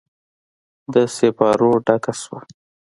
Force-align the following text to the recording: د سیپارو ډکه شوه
د 0.93 0.95
سیپارو 1.15 1.71
ډکه 1.85 2.13
شوه 2.21 2.39